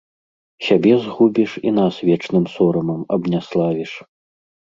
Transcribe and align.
Сябе 0.67 0.93
згубіш 1.03 1.51
і 1.67 1.73
нас 1.79 1.99
вечным 2.09 2.49
сорамам 2.55 3.05
абняславіш. 3.19 3.93